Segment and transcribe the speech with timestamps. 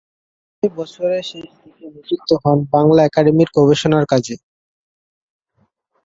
[0.55, 4.35] সে বছরের শেষ দিকে নিযুক্ত হন বাংলা একাডেমির গবেষণার কাজে।